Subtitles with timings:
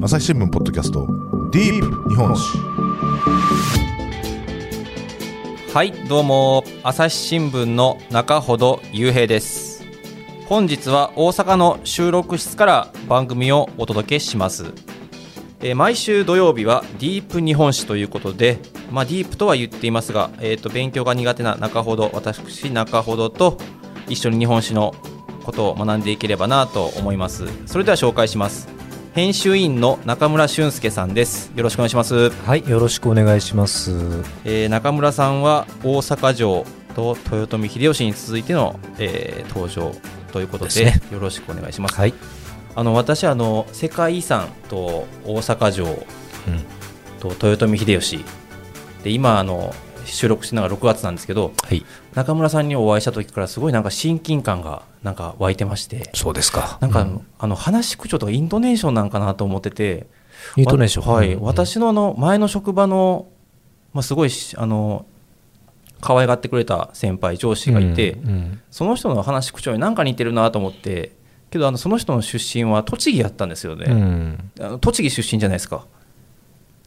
[0.00, 1.08] 朝日新聞ポッドキャスト
[1.50, 2.56] ディープ日本史。
[5.74, 6.62] はいどうも。
[6.84, 9.84] 朝日新聞の中ほど雄平です。
[10.46, 14.72] 本日は大阪の収録室から番組をお届けします。
[15.60, 18.58] えー毎週土曜日はディープ日本史ということで、
[18.92, 23.58] まあ、ディープとは言っていますが、えー、と勉強が苦手な中ほど私中ほどと
[24.08, 24.94] 一緒に日本史の
[25.44, 27.46] ことを学んでいければなと思います。
[27.66, 28.77] それでは紹介します。
[29.18, 31.50] 編集員の中村俊介さんです。
[31.56, 32.30] よろしくお願いします。
[32.30, 33.90] はい、よろしくお願いします。
[34.44, 36.64] えー中村さんは大阪城
[36.94, 39.92] と豊臣秀吉に続いての、えー登場
[40.30, 41.02] ということでね。
[41.10, 41.96] よろしくお願いします。
[41.96, 42.14] はい、
[42.76, 45.86] あの私あの世界遺産と大阪城
[47.18, 48.24] と豊臣秀吉
[49.02, 49.74] で今あの
[50.12, 56.78] 収録してるのが6月なんですけどはい、中村さんにお会いした時からすごいなんか親近感がなんか湧いてましてそうですか。
[56.80, 57.26] なんかあの,、うん。
[57.38, 60.06] あの話し口調とかイントネーションなんかなと思ってて
[60.56, 61.06] イントネーション。
[61.06, 63.28] わはい、うん私のあの前の職場の、
[63.92, 65.06] まあ、すごいしあの
[66.00, 71.12] 可愛がってくれた先輩上司がいて、うんうんその人の話し口調に何か似てるなと思って
[71.50, 74.50] けどあのその人の出身は栃木やったんですよね、うん。
[74.60, 75.86] あの栃木出身じゃないですか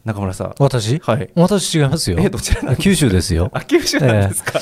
[0.04, 0.54] 中村さん。
[0.58, 0.98] 私？
[0.98, 1.30] はい。
[1.36, 2.16] 私違いますよ。
[2.20, 3.50] えどちら九州ですよ。
[3.52, 4.58] あ九州なんですか、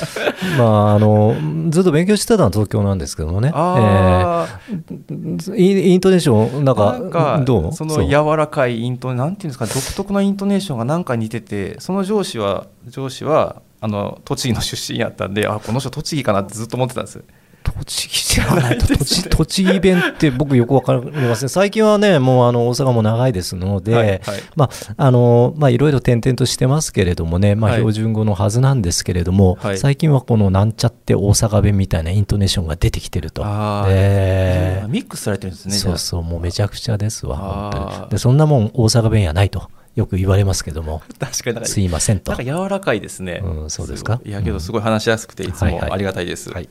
[0.57, 1.35] まあ、あの、
[1.69, 3.51] ずっと勉強してたのは東京なんですけどもね。
[3.53, 7.73] あえーイントネーション、なんあか、なんかどう？
[7.73, 8.07] そのう。
[8.07, 9.65] 柔らかいイントなんていうんですか？
[9.65, 17.23] 独特なイントネーションがなんか似ててその上司は上司はあの栃木の出身やったんであこの人栃木かなってずっと思ってたんです
[17.63, 21.49] 栃木じゃないと、知らないですね栃栃木弁って僕よくわかりません。
[21.49, 24.21] 最近はね、もうあの大阪も長いですので、はいはい。
[24.55, 27.79] まあ、あの、まあ、いろいろ点々としてますけれどもね、まあ、はい。
[27.79, 29.77] 標準語のはずなんですけれども、はい。
[29.77, 33.43] 最近はこのなんちゃって大阪弁みたいなイントネーションが出てきてると。
[33.45, 37.37] あーええミックスされてるんですねそうそう、もうめちゃくちゃですわ、
[37.71, 38.09] 本当に。
[38.09, 42.31] で、そんなもん大阪弁やないと、よく言われますけども、 確かにすいませんと。
[42.31, 42.43] なんか。
[42.43, 44.17] 柔らかいですね、うんそうですか？
[44.17, 45.87] ごいいやけどすごい話しやすくていつはいはい。
[45.87, 46.67] もありがたいです、はい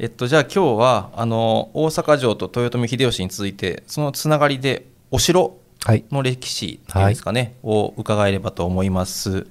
[0.00, 6.04] えっとじゃあ今日はあの大阪城と豊臣秀吉に続いてそのつながりでお城はい。
[6.10, 9.46] の歴史っていうんですかね、を伺えればと思います。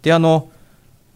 [0.00, 0.48] であの、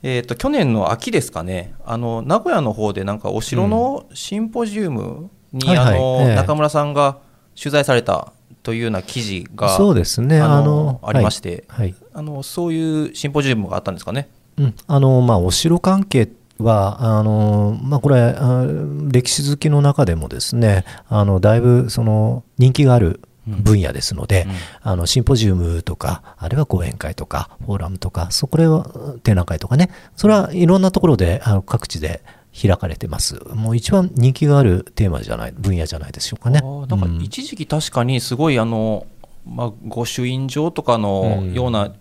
[0.02, 7.18] えー、と去年の秋ですかねあの名古屋の方でなんかお城のシンポジウムに、はいはいあのええ中村さんが
[7.56, 8.32] 取材された
[8.64, 11.90] というような記事がそうですね、あのあの、ありまして、はい。
[11.90, 14.28] はいあのそういうシンポジウムがあったんですかね？
[14.58, 16.28] うん、あのまあお城関係
[16.62, 18.64] はあの、まあ、これあ
[19.08, 24.52] 歴史好きの中でもですねあのだいぶその人気がある分野ですので、うん。
[24.82, 32.22] あのシンポジウムとかあるいは講演会とかフォーラムとかそこれは展覧会とかねそれはいろんなところであの各地で
[32.52, 33.40] 開かれてます。
[33.54, 36.60] もう一番人気があるテーマじゃない分野じゃないでしょうかね。
[36.60, 37.22] なんかうん。
[37.22, 39.06] 一時期確かにすごいあの、
[39.46, 41.54] まあ、御朱印帳とかのうん。
[41.54, 41.92] ような、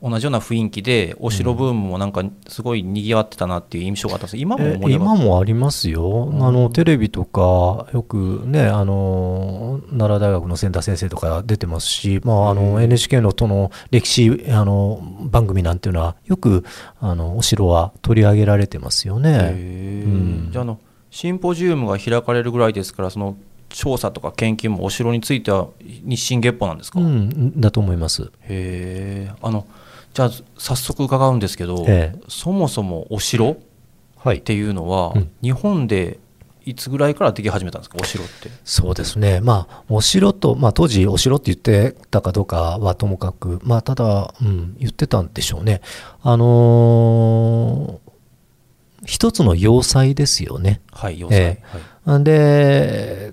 [0.00, 16.64] 同じような雰囲気でお城ブームもなんかすごい賑わってたなっていう印象があったんです今も今もありますよ、あのテレビとか、よくね、あの奈良大学の千田先生とか出てますし、まあ、あの NHK のとの歴史あの番組なんていうのは、よく
[17.00, 19.30] あのお城は取り上げられてますよへね。
[19.30, 20.04] ー。
[20.04, 20.08] う
[20.46, 20.48] ん。
[20.52, 20.78] じゃああの
[21.10, 23.36] シンポジウムが開かれるぐらいですからその
[23.68, 28.30] 調査とか研究もお城については日進月歩なんですか、うへん、だと思います。
[28.42, 29.66] えあの
[30.14, 33.56] じゃあ早速伺うんですけど、ええそもそもお城っ
[34.16, 36.18] はい、ていうのは、うん日本で
[36.64, 37.96] いつぐらいからでき始めたんですか？
[37.98, 38.50] お城って。
[38.64, 45.80] そうですね、まあ、お城と、まあ、当時、お城って言ってたかどうかはともかく、まあ、ただ、うん、言ってたんでしょうね。
[46.22, 48.08] あのー
[49.06, 50.80] 一つの要塞ですよね。
[50.90, 51.38] はい、要塞。
[51.38, 51.62] え
[52.04, 53.32] はいで、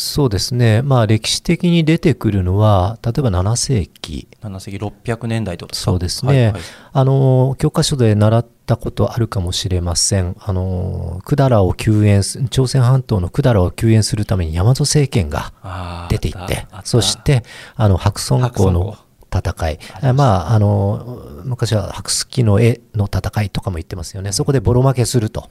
[0.00, 6.62] そうですね、まあ、歴史的に出てくるのは、例えば7世紀、7世紀600年代とそうですね、はいはい。
[6.92, 17.42] あの教科書で習ったことあるかもしれません、あの百済を救援す、朝鮮半島の百済を救援するために大和政権が出ていってそして
[17.74, 18.96] あの白村江の
[19.32, 25.50] 戦い、あまあ、あの昔は白月の絵の戦いとかも言ってますよね、そこでボロ負けすると。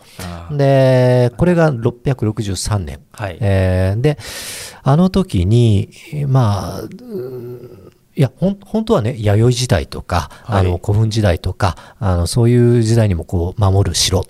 [0.51, 2.99] で、これが663年。
[3.11, 3.37] はい。
[3.39, 4.17] えーで、
[4.83, 5.89] あの時に、
[6.27, 6.81] まあ、
[8.15, 14.23] いや、ほん本当はね、弥生時代とか、はいあの古墳時代とか、あのそういう時代にもこう守る城っ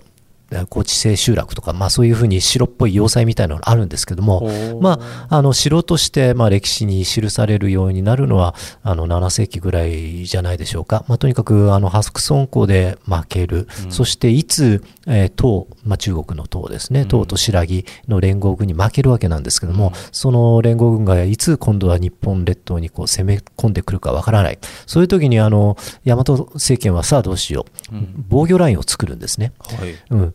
[0.68, 4.48] 高知製集落とか、まあ、そういうふうに白っぽい要塞みたいなのがあるんですけども、
[4.80, 4.98] ま
[5.28, 17.64] あ、あの城としてまあ歴史に記されるようになるのはあの7世紀ぐらいじゃないでしょうか、まあ、とにかくあのハスクソン港で負ける、うん、そしていつ、えー、唐、まあ、中国の唐ですね、唐と新羅
[18.08, 29.52] の連合軍に負けるわけなんですけども、うん、その連合軍がいつ今度は日本列島にこう攻め込んでくるかわからない、そういう時にあの大和政権はさあどうしよう、うん、防御ラインを作るんですね。
[29.58, 30.34] はい、うん、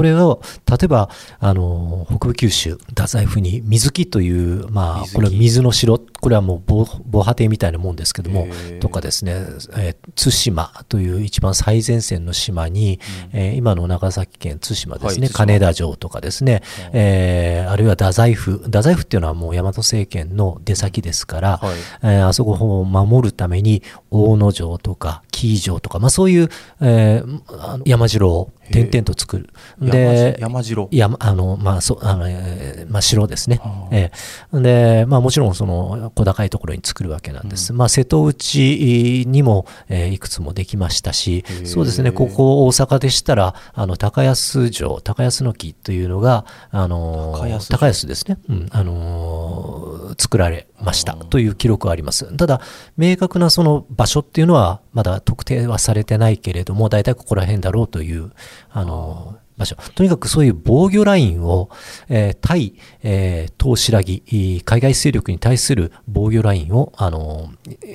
[0.00, 1.10] これを例えば
[1.40, 5.98] あの北部九州太宰府に水木という、まあ、これは水の城。
[5.98, 8.46] これはもう防防波堤みたいなもんですけども
[8.80, 9.32] とかですね、
[9.76, 12.98] えー、対馬という一番最前線の島に、
[13.32, 16.62] うん、えー、今の長崎県対馬ですね、はい、金田城とかですね、
[16.92, 18.58] うん、えー、あるいは太宰府。
[18.64, 26.48] 太宰府っていうのはもう大和政権の出先ですから、はい、えー、あそこを守るために大野城とか紀伊城とか、まあ、そういう、
[26.82, 29.50] えー、山城を点々と作る。
[29.90, 33.60] で、山城山あの、まあ、そあの、えー、まあ、城ですね。
[33.90, 37.72] えー、で、まあ、もちろん、その、小高いところに作るわけなんです。
[37.72, 47.34] うん、まあ、瀬戸内にも、えー、いくつもできましたし、そうですね、ここ大阪でしたら、あの、高安城、高安の木というのが、あの、
[47.68, 48.38] 高安ですね。
[48.48, 52.26] うん、あの、作られましたという記録があります。
[52.36, 52.60] ただ、
[52.96, 58.32] 明確なその場所っていうのは、まだ特定はされてないけれども、大体ここら辺だろうという、
[58.70, 59.76] あの、場所。
[59.94, 61.70] とにかくそういう防御ラインを、
[62.08, 67.50] えー、対、えー、東白木、海外勢力に対する防御ラインを、あの、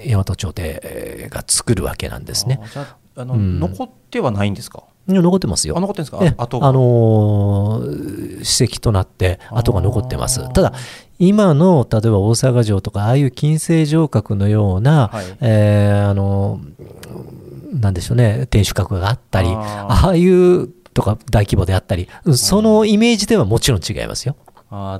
[0.07, 2.61] 大和朝廷が作るわけなんですね。
[2.75, 4.83] ああの、うん、残ってはないんですか？
[5.07, 5.77] 残ってますよ。
[5.77, 6.19] あ残ってんですか？
[6.19, 6.21] あ
[6.71, 10.51] のー、史跡となって跡が残ってます。
[10.51, 10.73] ただ、
[11.19, 16.59] 今の例えば大阪城とかああいう金星城郭のような、はい、えー、あの
[17.71, 24.35] なんでしょうね天守閣があったりああいうとか大規模であったりそのイメージではもちろん違いますよ。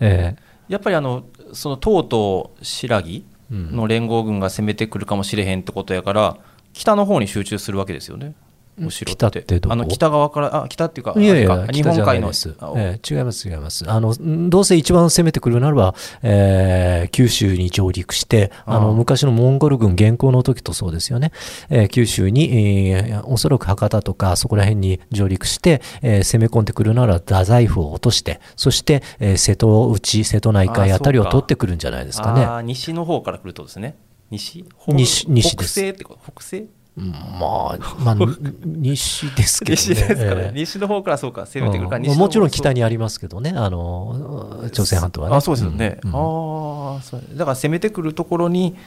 [0.01, 3.01] えー、やっぱりあのその唐と新羅
[3.49, 6.37] の連合軍が攻めてくるかもしれへんってことやから、
[6.73, 8.35] 北の方に集中するわけですよね。
[8.83, 9.15] お城って。
[9.15, 13.89] 北ってあの北側からあ北っていうかいやいや日本海の、えー、違います違います。
[13.89, 14.13] あの
[14.49, 21.31] どうせ一番攻めてくるならば、えー、九州に上陸してあの昔のモンゴル軍現行の時とそうですよね、
[21.69, 32.63] えー、九州に、えー、おそらく博多とかそこら辺に上陸して、えー、攻め込んでくるなら太宰府を落としてそして、えー、瀬戸内瀬戸内海あたりを取ってくるんじゃないですかね。
[32.63, 33.95] 西の方から来るとですね。
[34.31, 34.65] 西？
[34.87, 36.19] 西西北西ってこと？
[36.31, 36.67] 北西？
[36.97, 38.15] まあ、まあ、
[38.63, 39.75] 西ですけどね。
[39.75, 45.35] 西ですかね、西の方からそうか、攻めてくるか、うん、もちろん北にありますけどね、あの朝鮮半島はね。
[45.35, 45.99] あそうですよね。
[46.05, 47.01] うん、あ
[47.35, 48.77] だから攻めてくるところに、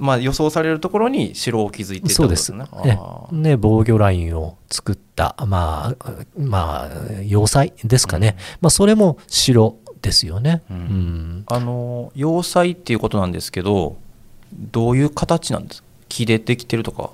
[0.00, 2.52] まあ、予想されるところに城を築いていそうです。
[2.52, 2.66] ね。
[3.30, 6.90] ね防御ラインを作った、まあ、まあ、
[7.24, 13.96] 要塞ですかね、うん、まあ、それも城ですよね、うん、あの要塞っていうことなんですけど、
[14.52, 15.82] どういう形なんです？
[15.82, 17.10] か、木でできてるとか。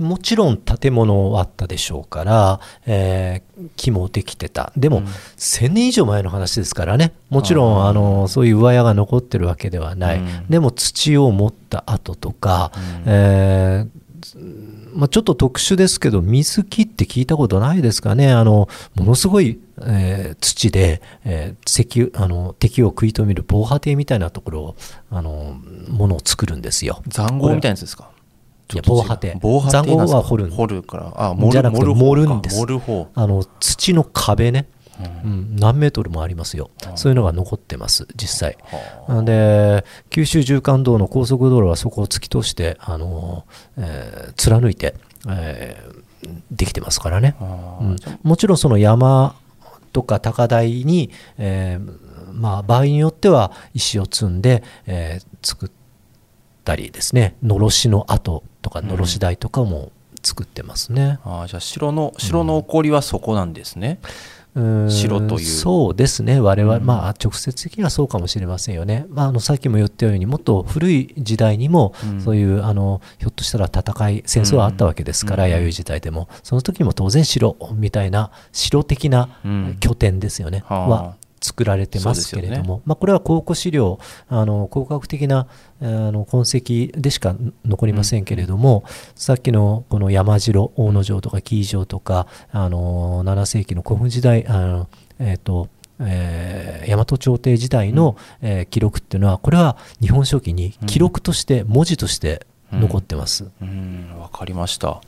[0.00, 4.72] もちろん建物あったでしょうから、えー、木もできてた。
[4.76, 7.12] でも、うん、1000年以上前の話ですからね。
[7.30, 18.32] もちろんあのそういう上屋が残ってるわけではない、うん、でも土を持った跡とか、うん、えー、まあ、ちょっと特殊ですけど水木って聞いたことないですかね。
[18.32, 24.76] あのものすごい、えー、土で、え石あの敵を食い止める防波堤みたいなところを
[25.10, 25.58] あの
[25.88, 27.02] ものを作るるんですよ。
[27.08, 28.10] 塹壕みたいなやつですか？
[28.72, 29.38] いや防波堤。
[29.40, 31.12] 防波堤は掘る掘るから。
[31.16, 32.60] あじゃなくて盛るんです。
[33.14, 34.68] あの土の壁ね、
[35.24, 38.56] うん、何メートルもありますよ、そういうのが残ってます実際、
[39.24, 43.44] で九州縦貫道の高速道路はそこを突き通してあの、
[43.76, 44.94] えー、貫いて、
[45.28, 49.34] えー、できてますからね、うん、もちろんその山
[49.92, 55.70] とか高台に、えーまあ、場合によっては石を積んで、えー、作っ
[56.64, 57.36] たりですね。
[57.42, 64.00] のろしの跡とかのろし台とかも作ってますね、うん、あじゃあ城の城の起こりはそこなんですね、
[64.54, 65.46] うん、城という。
[65.46, 66.40] そうですね。
[66.40, 76.28] 我々、うん、まあ直接的にはそうかもしれませんよね、まあ、あのさっきも言ったようにもっと古い時代にも、そういうあのひょっとしたら戦い戦争はあったわけですから、弥生時代でも。
[76.42, 79.28] その時も当然城みたいな城的な
[79.80, 85.46] 拠点ですよね、は作られてますけれども、ね、まあ、これは考古資料あの考古学的な
[85.80, 95.68] あの痕跡でしか残りませんけれども、うん、さっきのこの山城大野城とか紀伊城とかあの7世紀の古墳時代あの、えーと
[96.00, 103.50] えー、大和朝廷時代の、うん、えー、記録っていうのはこれは日本書紀に記録として文字として残ってます。
[103.60, 105.00] うん、わ、かりました。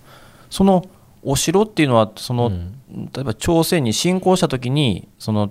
[0.50, 0.84] その
[1.22, 2.78] お城っていうのはその、うん。
[3.14, 5.50] 例えば朝鮮に侵攻した時にその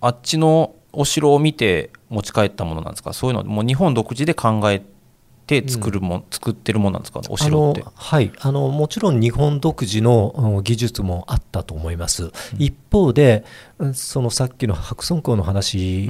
[0.00, 3.12] あっちのお城を見て持ち帰ったものなんですか？
[3.12, 4.82] そういうのはもう日本独自で考え
[5.46, 7.20] て作るもん、作ってるものなんですか？
[7.28, 7.84] お城って。
[7.94, 8.32] はい。
[8.40, 13.44] あのもちろん日本独自のうん技術もあったと思います、一方で
[13.78, 16.08] うんそのさっきの白村江の話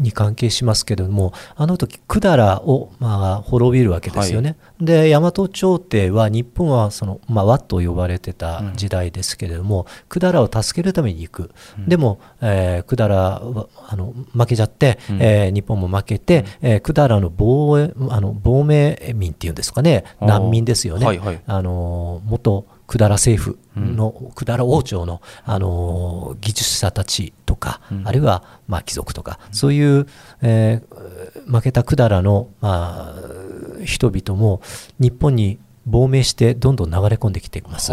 [0.00, 11.50] に関係しますけれども、あの時百済を、まあ、滅びるわけですよね、で大和朝廷は日本はその、まあ、和と呼ばれてた時代ですけれども百済、を助けるために行く、
[11.86, 20.04] でも、えー、百済はあの負けちゃって、えー日本も負けて、えー、百済の防衛あの亡命民っていうんですかね。
[20.20, 21.40] 難民ですよね、はいはい。
[21.46, 22.66] あの元
[22.98, 30.06] 百済政府の、百済王朝の、あの技術者たちとか、あるいは、まあ、貴族とか、そういう、
[30.42, 31.10] えー
[31.46, 34.60] 負けた百済の、まあ、人々も
[34.98, 37.92] 日本に亡命してどんどん流れ込んできています。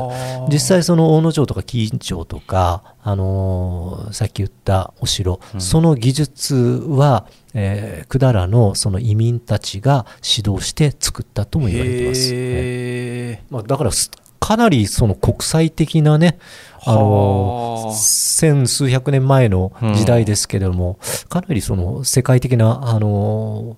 [0.52, 10.06] 実際その大野城とか紀伊城とか、あのーさっき言ったお城、その技術は、えー、百済のその移民たちが
[10.38, 12.34] 指導して作ったとも言われてます。
[12.34, 14.12] はいへまあ、だからす
[14.48, 16.40] かなりその国際的なね、
[16.86, 17.94] あのはあ。
[17.94, 23.76] 千数百年前の時代ですけれども、かなりその世界的なあの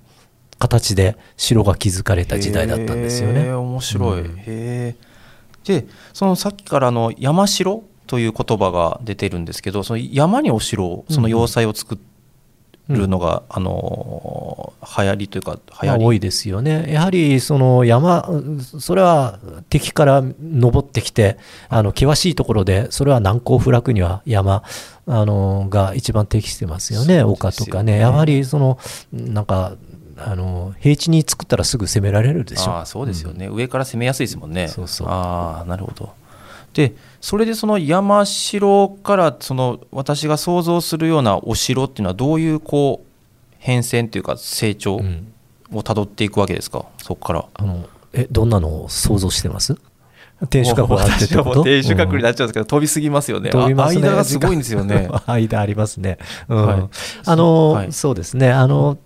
[0.59, 3.51] 形で城が築かれた時代だったんですよね。
[3.51, 4.37] 面白い、うん。
[4.37, 4.95] へえ
[5.63, 11.97] でそのさっきからの山城という言葉が出てるんですけどその山にお城をその要塞を作
[12.89, 16.91] るのが、あの流行りというか流行り、まあ多いですよね。
[16.91, 18.27] やはりその山、
[18.79, 21.37] それは敵から登ってきて、
[21.69, 24.63] あの険しいところで、それは難攻不落には山
[25.05, 27.23] あのが一番適してますよね、ね。
[27.23, 27.99] 丘とかね。
[27.99, 28.79] やはりその
[29.13, 29.75] なんか
[30.17, 32.71] あの平地に作ったらすぐ攻められるでしょ。
[32.71, 34.67] ああそうですよね、上から攻めやすいですもんね。
[34.67, 35.07] そうそう。
[35.09, 36.11] ああなるほど
[36.79, 43.07] でそれでその山城からその私が想像するようなお城っていうのはどういうこう
[43.57, 45.33] 変遷というか成長をうん。
[45.83, 46.85] たどっていくわけですか？
[46.97, 47.45] そこから。
[47.53, 49.77] あのえどんなのを想像してます？
[50.49, 51.63] 天守閣があってってこと？
[51.63, 53.49] 天守閣になっちゃうんですけど、飛びすぎますよね。
[53.49, 54.07] 飛びますね。
[54.07, 55.09] あ間がすごいんですよね。
[55.27, 56.17] 間ありますね。
[56.47, 56.65] うん。
[56.65, 56.89] はい。
[57.25, 57.91] あの、はい。
[57.91, 58.51] そうですね。
[58.51, 58.97] あの、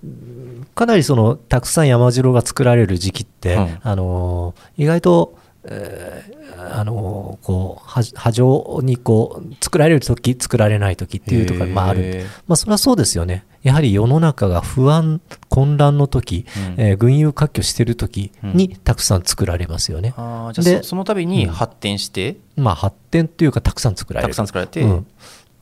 [0.75, 3.79] かなりその、たくさん山城が作られる時期って、うん。
[3.81, 6.43] あの、意外と、えー
[6.75, 13.45] あのこうは波状にこう作られる時作られない時っていうところがまああるまあそれはそうですよね。
[13.63, 16.45] やはり世の中が不安混乱の時、
[16.77, 16.85] うん。
[16.85, 25.07] えー群雄割拠してる時にたくさん作られますよね、あーじゃあでそその度に発展して、まあ発展っていうかたくさん作られたるくさん作られて、うん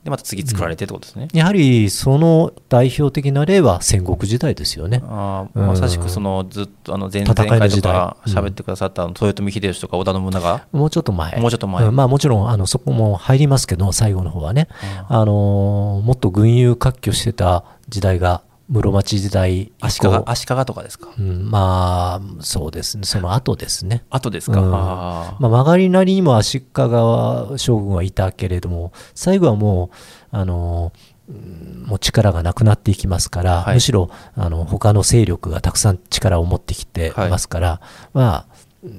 [0.04, 5.00] でまた次作られてってことですね、やはりその代表的な例は戦国時代ですよね。
[5.04, 11.40] あーうんまさしくそのずっとあの前々戦いの時代回とかうん喋ってくださったあの豊臣秀吉とか織田信長、もうちょっと前。
[11.40, 11.88] もうちょっと前。
[11.88, 11.94] ん。
[11.94, 14.66] まあもちろんあのそこも入りますけど、最後の方はね。
[15.08, 18.42] あのーもっと群雄割拠してた時代が
[18.72, 21.10] 室町時代以足降利足利とかですか？
[21.18, 24.04] うん、まあそうですね、その後ですね。
[24.08, 24.74] 後ですか、うん。
[24.74, 25.42] あー。
[25.42, 29.90] まあ、曲がりなりにも足利将軍はいたけれども、最後はも
[30.32, 30.92] う、あの
[31.28, 33.74] うんもう力がなくなっていきますから、はい。
[33.74, 37.80] むしろあの他の勢力がたくさん力を持ってきていますから、
[38.14, 38.51] まあうん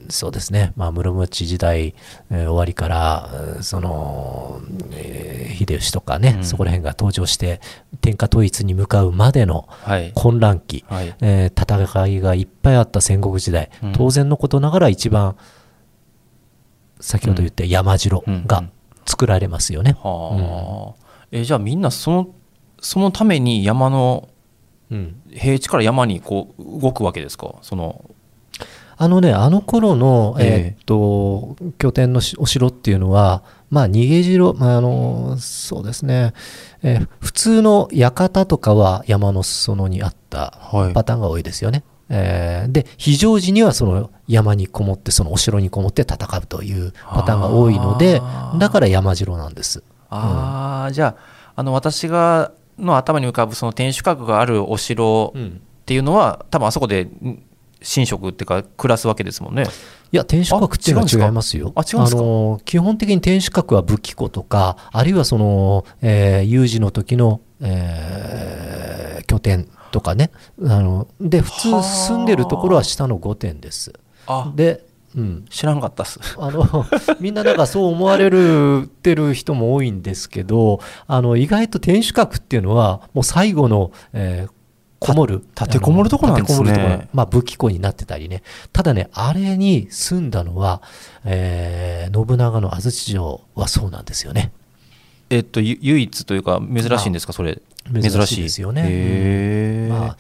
[0.09, 1.93] そうですね、まあ、室町時代、
[2.31, 4.61] えー終わりから、うんその、
[4.91, 6.43] えー秀吉とかね、うん。
[6.43, 7.59] そこら辺が登場して、
[8.01, 10.11] 天下統一に向かうまでのはい。
[10.15, 11.13] 混乱期、はい。
[11.21, 13.91] えー戦いがいっぱいあった戦国時代、うん。
[13.93, 15.35] 当然のことながら一番
[16.99, 18.63] 先ほど言った山城が
[19.05, 19.97] 作られますよね。
[20.01, 22.27] はあ、えじゃあみんなその
[22.81, 24.29] そのために山の
[24.89, 25.21] うん。
[25.29, 27.55] 平地から山にこう動くわけですか？
[27.61, 28.09] その
[29.03, 30.47] あのね、あの頃の、ええ。
[30.47, 36.33] えーっと拠点のしお城っていうのは、まあ、逃げ城、まあ、あのそうですね、
[36.83, 40.93] えー普通の館とかは山の裾野にあったはい。
[40.93, 41.83] パターンが多いですよね。
[42.09, 48.21] えーで非常時にはその山にこもってそのお城にこもって戦うというパターンが多いので
[48.57, 49.83] だから山城なんです。
[50.09, 55.39] ああ、じゃああの私がの頭に浮かぶその天守閣があるお城っ
[55.85, 57.43] ていうのは、多分あそこでん
[57.95, 59.63] 寝食っていうか暮らすわけですもんね。
[60.11, 61.73] いや、天守閣っていうのはあ違いますよ。
[61.75, 62.21] あ違うんですか？
[62.21, 70.31] の基本的に天守閣は武器庫とか、あるいはその、えー有事の時の、えー拠点とかね。
[70.63, 73.93] あので、普はあ通住んでるところは下の御殿です。
[74.27, 74.85] あで、
[75.15, 76.19] うん、知らんかったっす。
[76.37, 76.85] あの
[77.19, 84.51] みんななんかそう思われるてる人も多いんですけどあの意外と天守閣っていうのはもう最後の、えー
[85.05, 85.43] こもる？
[85.59, 86.57] 立てこもるとこなんですね。
[86.57, 88.43] こもるとこまあ武器庫になってたりね。
[88.71, 90.81] ただね、あれに住んだのは、
[91.25, 94.51] えー信長の安土城はそうなんですよね。
[95.29, 97.33] えっとゆ唯一というか珍しいんですか？
[97.33, 97.61] それ。
[97.91, 99.87] 珍しいですよね。
[99.89, 100.17] まあ、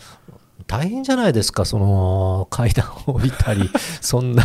[0.67, 3.69] 大変じゃないですか、その階段を降りたり、
[4.01, 4.43] そんな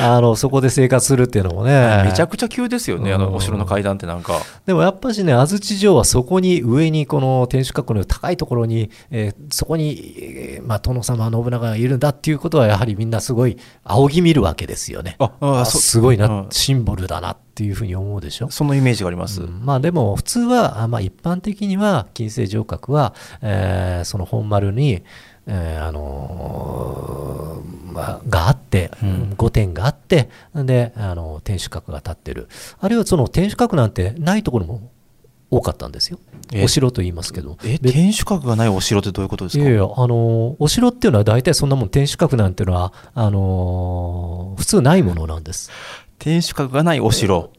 [0.00, 2.02] あの、そこで生活するっていうのもね。
[2.06, 4.34] めちゃくちゃ急ですよねあうんのお城の階段ってなんか
[4.66, 15.16] でもやっぱしね、安土城はそこに上に、この天守閣の高いところに、えーそこに、えーまあ、殿様、信長がいるんだっていうことは、やはりみんなすごい仰ぎ見るわけですよね。
[15.18, 18.50] ああすごいな、うんシンボルだなっていうふうに思うでしょ？
[18.50, 23.12] そのイメージがあります、うんまあでも普通は、あまあ、一般的には金星城郭は、
[23.42, 25.02] えーその本丸に、
[25.52, 29.34] えーあのーまあ、があって、うん。
[29.36, 32.48] 御殿があってで、あの天守閣が立ってる。
[32.78, 34.90] あるいはその天守閣なんてないところも
[35.50, 36.20] 多かったんですよ。
[36.52, 37.58] えお城と言いますけど。
[37.64, 39.64] えべ天守閣がないお城ってどういうことですか？
[39.64, 45.70] いやいや、あのーお城っていうのは大体そんなもん天守閣なんていうのはあのー普通ないものなんです。
[46.20, 47.50] 天守閣がないお城。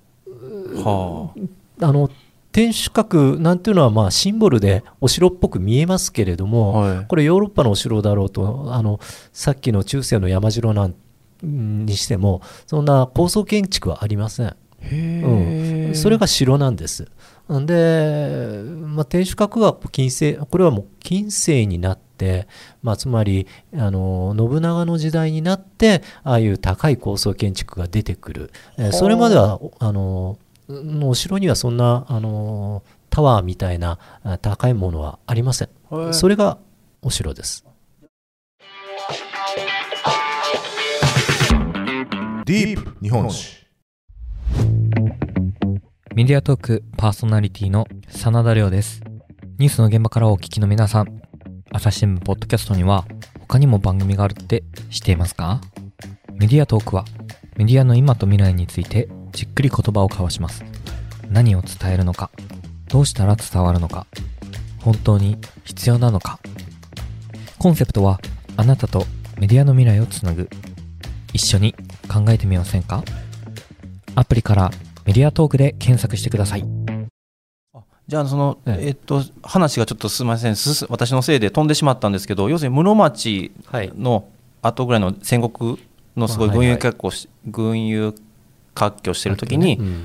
[0.83, 1.33] は
[1.81, 1.91] あ。
[1.91, 2.09] の
[2.51, 8.99] 天守閣なんていうのはまあシンボルでお城っぽく見えますけれどあ、も、はい、これヨーロッパのお城だろうとあの
[9.31, 10.95] さっきの中世の山城なん
[11.43, 17.07] にしてもそんな高層建築はありません、へえ、それが城なんです。
[17.49, 22.47] で、まあ、天守閣は近世これはもう近世になって、
[22.81, 30.37] まあ、つまりあの信長の時代になってああいう高い高層建築が出てくる、えーそれまではあの
[30.69, 35.69] のお城にはそんなあのタワーみたいなあ高いものはありません。
[35.89, 36.57] はいそれが
[37.01, 37.65] お城です。
[42.45, 43.65] ディープ日本史。
[46.13, 49.01] メディアトークパーソナリティの真田亮です。
[49.57, 51.21] ニュースの現場からお聞きの皆さん、
[51.71, 53.05] 朝日新聞ポッドキャストには
[53.39, 55.61] 他にも番組があるって知っていますか？
[56.33, 57.05] メディアトークは
[57.55, 60.63] メディアの今と未来についてじっくり言葉を交わします。
[61.29, 62.29] 何を伝えるのか、
[62.89, 64.05] どうしたら伝わるのか、
[64.79, 66.39] 本当に必要なのか。
[67.57, 68.19] コンセプトは
[68.57, 69.05] あなたと
[69.39, 70.49] メディアの未来をつなぐ。
[71.33, 71.73] 一緒に
[72.11, 73.03] 考えてみませんか？
[74.15, 74.71] アプリから
[75.05, 76.65] メディアトークで検索してください。
[78.07, 80.55] じゃあその、えええっと話がちょっとすみません
[80.89, 84.27] 私のせいで飛んでしまったんですけど要するに室町はいの
[84.61, 85.79] 後ぐらいの戦国
[86.17, 88.13] のすごいあはいはい軍友割拠し、軍友
[88.73, 90.03] 割拠してる時にうん。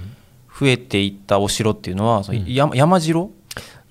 [0.59, 3.36] 増えていったお城っていうのは、そのうん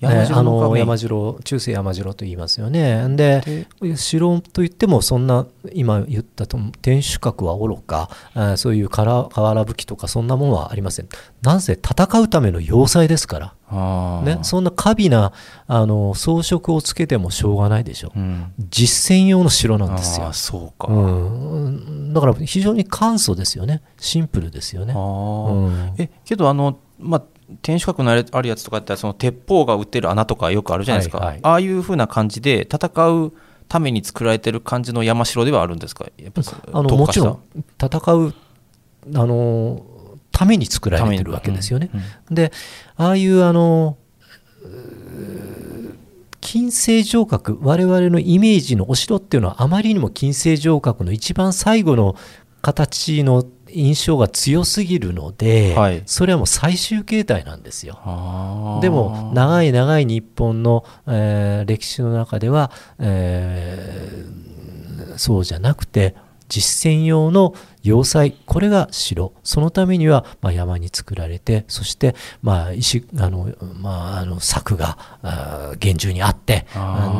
[0.00, 3.06] 山山城のが山城中世山城と言いますよね。
[3.16, 8.10] で城といってもそんな今言ったと天守閣はおろか
[8.56, 11.08] そういう瓦葺きとかそんなものはありません。
[11.42, 15.32] なんせ戦うための要塞ですから、ね、そんな華美な
[15.66, 18.12] あの装飾をつけてもしょうがないでしょ。
[18.14, 18.52] うん。
[18.68, 20.32] 実践用の城なんですよ。
[20.32, 23.82] そうか、うん、だから非常に簡素ですよね。
[23.98, 24.92] シンプルですよね。
[24.92, 25.94] うん。
[25.98, 27.22] えけどあの、まあ、
[27.62, 31.40] 天守閣のあれあるやつとかってその鉄砲が撃ってる穴とかよくあるじゃないですか、はいはい。
[31.42, 33.32] ああいうふうな感じで戦う
[33.68, 36.06] ために作られてる感じの山城ではあるんですか？
[36.16, 37.42] やっぱあのもちろん
[37.80, 38.34] 戦う
[39.14, 39.84] あの
[40.32, 41.90] ために作られてるわけですよね。
[41.92, 42.34] うんうん。
[42.34, 42.52] で
[42.96, 43.96] ああいうあの
[46.40, 52.14] 金星城郭我々のイメージのお城っていうのはあまりにも金星城郭の一番最後の
[52.62, 56.02] 形の印象が強すぎるので、はい。
[56.06, 57.98] それはもう最終形態なんですよ。
[58.80, 66.14] でも長い長い日本の、えー歴史の中では、えーそうじゃなくて
[66.48, 69.32] 実践用の要塞これが城。
[69.42, 74.98] そのためには、まあ、山に作られてそして、まあ、石あの、まあ、あの柵が
[75.78, 76.66] 厳重にあって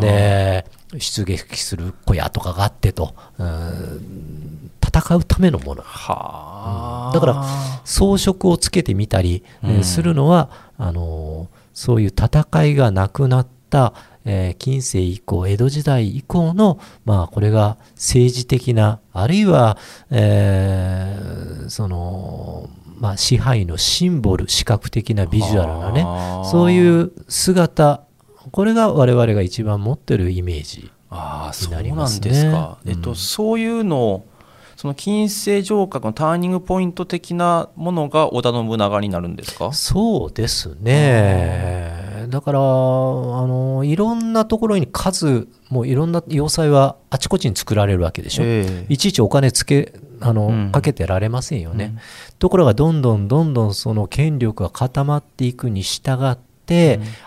[0.00, 0.66] で
[0.98, 3.14] 出撃する小屋とかがあってと。
[3.38, 4.55] うん
[5.00, 5.82] 戦うためのもの。
[5.82, 7.44] はあ、だから
[7.84, 9.44] 装飾をつけてみたり、
[9.82, 13.92] するのはあのーそういう戦いがなくなった、
[14.24, 19.76] えー近世以降江戸時代以降の、まあ、これが政治的なあるいは、
[20.10, 26.02] えーそのまあ、支配のシンボル視覚的なビジュアルなね
[26.50, 28.04] そういう姿
[28.50, 30.90] これが我々が一番持ってるイメージ。
[31.08, 32.30] になりますね。
[32.30, 34.26] ですか、えっと、うんそういうのを
[34.76, 39.72] その金星城郭のターニングポイント的なものが織田信長になるんですか？
[39.72, 42.26] そうですね。
[42.28, 48.42] だから、あの、いろんなところに数、もういろんな要塞はあちこちに作られるわけでしょ。
[48.44, 51.84] ええいちいちお金つけ、あの、うんかけてられませんよね。
[51.84, 51.98] うん
[52.38, 56.45] ところが、どんどんどんどんその権力が固まっていくに従って、って、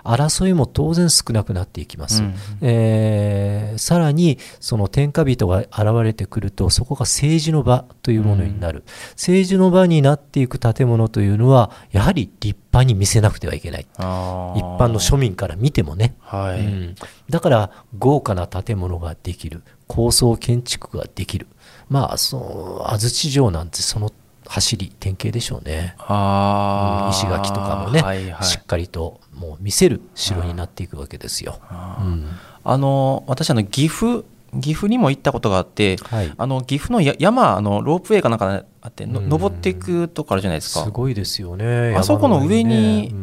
[0.03, 2.23] 争いも当然少なくなっていきます。
[2.23, 2.35] うん。
[2.61, 5.71] えーさらにその天下人が現
[6.03, 13.87] れてくるとそこが政治の場というものになる、政治の場になっていく建物というのはやはり立派に見せなくてはいけない。
[13.95, 16.95] 一般の庶民から見てもね、はい、うん。
[17.29, 19.63] だから豪華な建物ができる。
[19.87, 21.47] 高層建築ができる。
[21.89, 24.11] まあそう安土城なんてその
[24.45, 25.95] 走り典型でしょうね。
[25.99, 27.15] あー。
[27.15, 28.43] 石垣とかもね、はいはい。
[28.43, 31.59] しっかりともう見せる城になっていくわけですよ。
[32.01, 32.25] うん。
[32.63, 34.23] あの私あの岐阜
[34.59, 36.33] 岐阜にも行ったことがあって、はい。
[36.35, 39.29] あの岐阜のや山あのロープウェイかなんかあってのうん。
[39.29, 40.83] 登っていくとこあるじゃないですか。
[40.83, 41.95] すごいですよね。
[41.95, 43.13] あそこの上に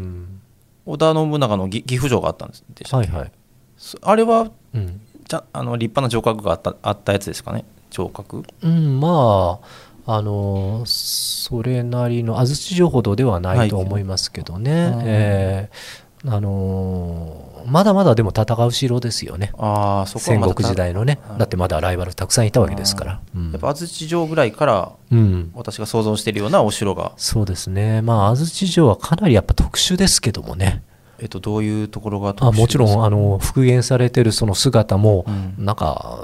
[0.87, 2.65] 織田信長のぎ岐阜城があったんです。
[2.75, 3.33] でしたっけはいはい。
[3.77, 7.65] そあれはうん、じゃあの立派な城郭があったあったやつですかね？
[7.91, 8.45] 城郭？
[8.63, 9.61] うん、ま
[10.07, 15.05] あ、あのそれなりの安土城ほどではないと思いますけどね、はい。
[15.05, 19.53] えーあのーまだまだでも戦う城ですよね。
[19.59, 23.21] ああそこは戦国時代のね、だってまだライバルたくさんいたわけですから。
[23.35, 25.51] うんやっぱ安土城ぐらいからうん。
[25.55, 30.83] 私が想像しているようなお城が、そうですね、まあ、安土城はかなりやっぱ特殊ですけどもね、
[31.19, 35.65] えっと、どういうところがあ特殊もちろんあの復元されてるその姿も、うん。
[35.65, 36.21] なんか、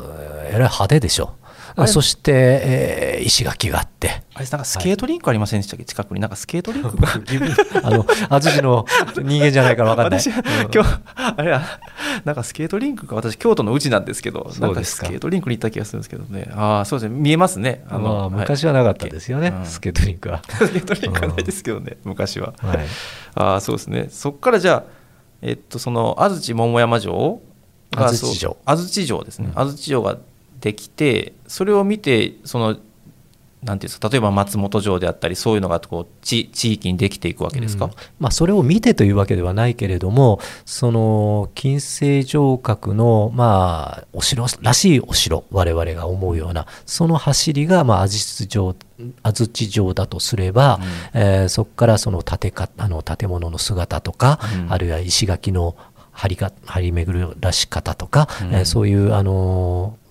[0.49, 1.35] えらい派手でしょ。
[1.77, 1.89] あれ？
[1.89, 5.85] そして、えー石垣があって、あれなんかスケートリンクありませんでしたっけ？
[5.85, 6.21] 近くに。
[6.21, 6.97] なんかスケートリンク？
[6.99, 7.09] が
[7.85, 10.21] あの安土の人間じゃないから分かんない。
[10.21, 10.27] 私、
[10.75, 11.63] 今日あれや
[12.25, 13.15] なんかスケートリンクか。
[13.15, 15.07] 私京都のうちなんですけどなんかスそうですか。
[15.09, 16.51] ケートリンクに行った気がするんですけどね。
[16.53, 17.17] ああそうですね。
[17.17, 17.85] 見えますね。
[17.89, 18.31] あの、まあ、はい。
[18.41, 19.65] 昔はなかったですよね、うん。
[19.67, 20.43] スケートリンクは。
[20.49, 22.55] スケートリンクはないですけどね昔は。
[22.59, 22.79] はい。
[23.37, 24.09] ああそうですね。
[24.11, 24.91] そこからじゃあ
[25.43, 27.41] えっとその安土桃山城
[27.93, 28.57] が安土城。
[28.67, 29.61] 安土城ですね、うん。
[29.61, 30.19] 安土城が
[30.63, 32.79] できてそれを見てその
[33.65, 37.91] なんていうんですか例えば松本城であったりそういうのがこう地地域にできていくわけですか、うん。
[38.19, 48.75] まあ、それを見てというわけではないけれどもその金星城郭の、まあ、お城らしいお城我々が思うようなその走りが、まあ、安土城
[49.23, 50.81] 安土城だとすれば、
[51.13, 54.73] えーそこからその建てかあの建物の姿とか、うん。
[54.73, 55.77] あるいは石垣の
[56.13, 58.55] 張りが張り巡るらし方とか、うん。
[58.55, 60.02] えーそういう、あのー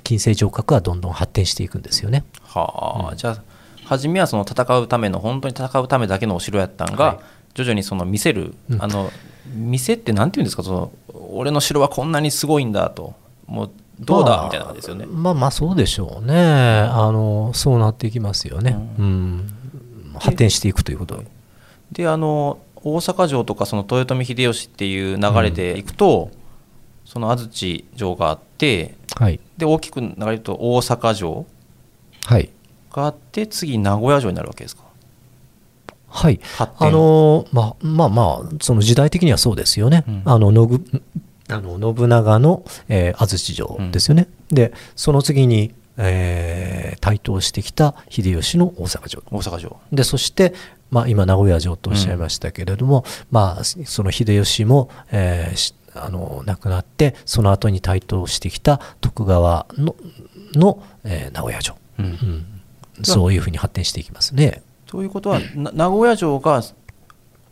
[0.00, 2.24] 金星城郭はどんどん発展していくんですよね。
[2.42, 3.42] はあ、じゃあ
[3.84, 7.18] 初めはその戦うための本当に戦うためだけのお城やったんが、はい
[7.54, 9.10] 徐々にその見せる、うんあの
[9.54, 10.92] 店ってなんていうんですかその
[11.30, 13.14] 俺の城はこんなにすごいんだと
[13.46, 15.06] もうどうだ、まあみたいな感じですよね。
[15.06, 16.36] まあまあそうでしょうね。
[16.36, 18.76] あのそうなっていきますよね。
[18.98, 19.52] うん。
[20.20, 21.20] 発展していくということ。
[21.90, 26.30] であの大阪城とかその豊臣秀吉っていう流れでいくと、
[27.10, 29.40] その安土城があってはい。
[29.56, 31.46] で大きく流れると大阪城
[32.26, 32.50] はい。
[32.92, 34.82] があって次名古屋城になるわけですか？
[36.10, 36.38] はい。
[36.58, 40.04] あのまあまあまあその時代的にはそうですよね。
[40.06, 41.02] うんあの信
[41.48, 44.28] あの信長の、えー安土城ですよね。
[44.50, 49.22] でその次に、えー台頭してきた秀吉の大阪城。
[49.30, 50.52] 大阪城でそして、
[50.90, 59.96] まあ、今名古屋城とおっしゃいましたけれども、まあ、その秀吉も、えーしあの亡くなってその後に台頭してきた徳川の
[60.54, 62.04] の、えー名古屋城、うん。
[62.06, 62.46] うん。
[63.02, 64.62] そういうふうに発展していきますね。
[64.86, 66.62] ということはな名古屋城が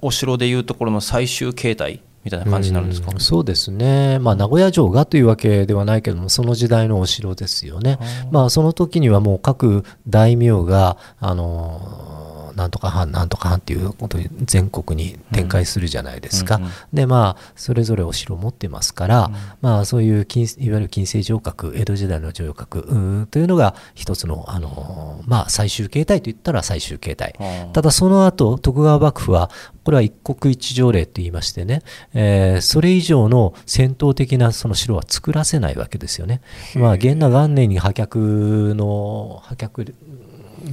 [0.03, 3.12] お城でいうところの最終形態みたいな感じになるんですか？
[3.12, 3.20] うん。
[3.20, 7.99] そうですね、まあ、名古屋城がというわけではないけれどもその時代のお城ですよね。
[8.33, 12.25] まあ、その時にはもう各大名があの
[12.56, 16.56] なんとか藩なんとか藩っていうことに全国に展開するじゃないですか。
[16.56, 27.34] うんうんでまあそれぞれお城を持ってますから、まあそういう金いわゆる金星城郭江戸時代の城郭というのが一つのあのまあ最終形態といったら最終形態。
[27.38, 29.50] あただその後徳川幕府は
[29.84, 31.82] これは一国一条例と言いましてね、
[32.14, 36.40] えーそれ以上の戦闘的なその城は作らせないわけですよね。
[36.74, 39.94] まあ元和元年に破却の破却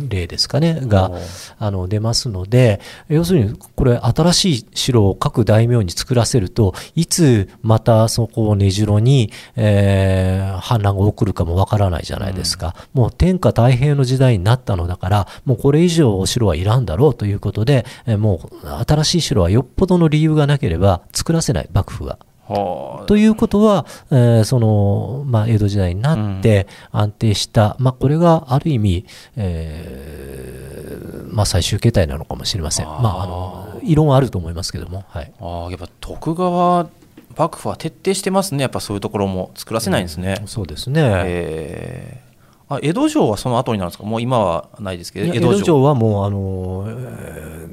[0.10, 1.12] 例ですかねが
[1.60, 2.80] あの出ますので
[3.10, 22.18] 要するにこれ新しい城を各大名に作らせるといつまたそこを根城に、えー反乱が起こるかもわからないじゃないですか、もう天下太平の時代になったのだからもうこれ以上お城はいらんだろうということで、えーもう新しい城はよっぽどの理由がなければ作らせない幕府は。
[22.48, 29.06] はあということは、えーその、まあ、江戸時代になって安定した、まあ、これがある意味、
[29.38, 32.88] えーまあ、最終形態なのかもしれません。
[32.88, 33.02] あー。
[33.02, 35.32] まあ、あの異論はあると思いますけども、はい。
[35.40, 36.88] ああやっぱ徳川
[37.36, 38.62] 幕府は徹底してますね。
[38.62, 41.02] やっぱそういうところも作らせないんですね、そうですね。
[41.26, 42.76] えー。
[42.76, 44.04] あ江戸城はその後になるんですか？
[44.04, 45.82] もう今はないですけど江戸城。
[45.82, 47.68] はもう、あの、え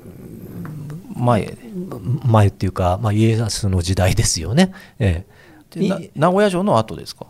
[1.15, 1.43] 前。
[1.43, 1.70] ー
[2.25, 4.73] 前っていうか、まあ、家康の時代ですよね。
[4.99, 5.25] え
[5.77, 6.11] え。
[6.17, 7.27] 名古屋城の後ですか？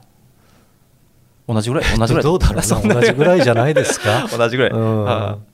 [1.48, 1.84] 同じぐらい？
[1.98, 2.22] 同じぐらい？
[2.24, 2.56] どうだろう
[2.88, 2.94] な。
[2.94, 3.42] 同じぐらい。
[3.42, 4.26] じゃないですか？
[4.36, 5.04] 同じぐらい、うん。
[5.04, 5.50] はい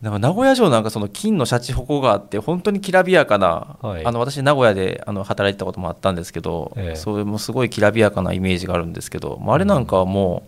[0.00, 4.06] でも名古屋城なんかその金のシャチホコがあって本当にきらびやかな、はい。
[4.06, 6.96] あの私名古屋であの働いてたこともあったんですけど、ええ。
[6.96, 10.44] それもすごいきらびやかなイメージがあるんですけど、まああれなんかはも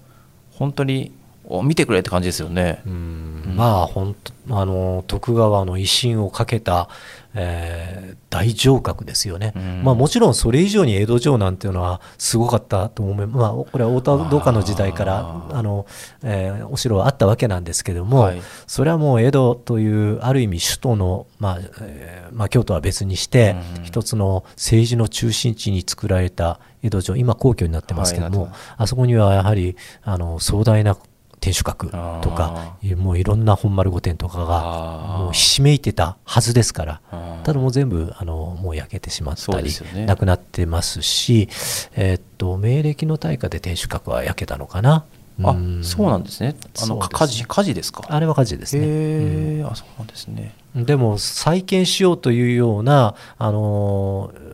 [0.54, 1.21] う本当にお
[1.60, 2.82] 見てくれって感じですよね。
[2.86, 3.54] うん。
[3.54, 6.88] まあ本当あの徳川の威信をかけた、
[7.34, 9.82] えー大城郭ですよね、うん。
[9.84, 15.84] まあ、もちろんそれ以上に江戸城なんていうのはすごかったと思いまあ、これは太田道下の時代からあの、
[16.22, 18.40] えーお城はあったわけなんですけども、はい。
[18.66, 23.84] それはもう江戸というある意味首都の、まあえーまあ、京都は別にして、うん。
[23.84, 30.96] 一つの政治の中心地に作られた江戸城今皇居になってますけども、はいあそこにはやはりあの壮大な
[31.42, 37.00] 天守閣とかもういろんな本丸御殿とかがもうひしめいてたはずですから
[37.42, 41.48] ただもう全部あのもう焼けてしまったりねなくなってますし、
[41.96, 45.04] えーっと明暦の大火で天守閣は焼けたのかな？
[45.42, 46.54] あんそうなんですね。
[46.80, 48.04] あの火事火事ですか？
[48.06, 49.64] あれは火事ですね。
[49.64, 50.54] あそうなんですね。
[50.76, 54.52] でも再建しようというような、あのー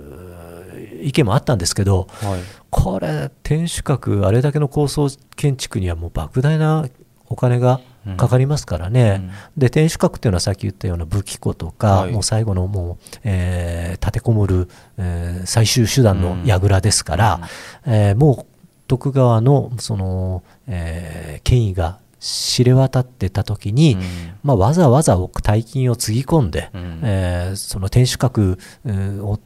[1.01, 2.41] 意見もあったんですけど、はい。
[2.71, 6.87] これ、天守閣、あれだけの高層建築にはもう莫大な
[7.27, 7.81] お金が
[8.17, 12.13] かかりますからね、で天守閣っていうのはさっき言ったような武器庫とか、はい。
[12.13, 17.41] もう最後のもう、えー立てこもる、えー最終手段の櫓ですから、
[17.87, 18.47] えーもう
[18.87, 24.01] 徳川のその、えー権威が知れ渡ってた時に、うん
[24.43, 29.39] まあ、わざわざ大金をつぎ込んで、うんえーその天守閣えーを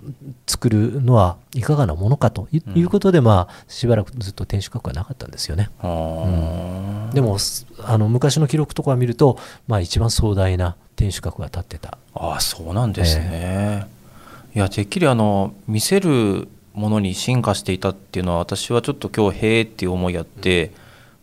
[0.46, 5.70] 作るのはいかがなものかということで、まあ、しばらくずっと天守閣はなかったんですよね。
[5.80, 11.98] あーでもすあの昔の記録とかを見ると、まあ、一番壮大な天守閣が建ってた。
[12.14, 13.86] あそうなんですね。
[14.54, 20.70] いやてっきりあの見せるものに進化していたっていうのは私はちょっと今日へえっていう思いあって、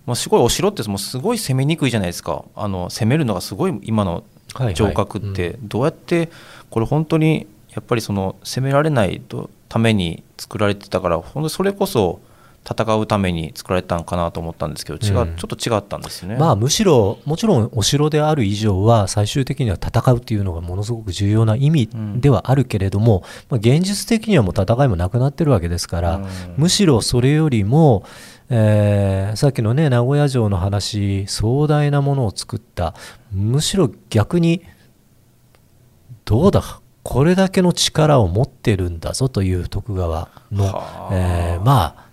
[0.10, 2.44] まあ、すごいお城ってもうすごい攻めにくいじゃないですか。
[2.56, 4.24] あの攻めるのがすごい今の
[4.74, 5.60] 城郭って。
[5.62, 6.30] どうやって
[6.72, 7.46] これ本当に
[7.76, 12.20] やっぱりその攻められないとために作られてたから本当にそれこそ
[12.70, 15.36] 戦うために作られたんかなと思ったんですけど違う、うん。
[15.38, 16.36] ちょっと違ったんですね。
[16.36, 26.28] まあ、むしろ、もちろんお城である以上は、最終的には戦うっていうのがものすごく重要な意味ではあるけれども、まあ、現実的にはもう戦いもなくなってるわけですから、うん。
[26.58, 28.04] むしろそれよりも、
[28.50, 32.96] えーさっきのね、名古屋城の話、壮大なものを作った、
[33.32, 34.64] むしろ逆に、
[36.26, 36.64] どうだ、
[37.04, 41.16] これだけの力を持ってるんだぞという徳川のは、あ。
[41.16, 42.06] えーまあ、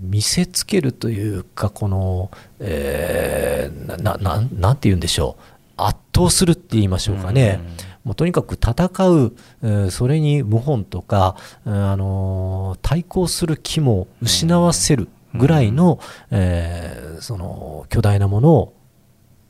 [0.00, 5.42] 見せつけるというか、この、えーなななんなんて言うんでしょう、
[5.76, 7.60] 圧倒するって言いましょうかね、
[8.04, 8.72] もうとにかく戦
[9.08, 18.76] う、えーそれに謀反とか、うんあのー対抗する気も失わせるぐらいの、えーその巨大なものを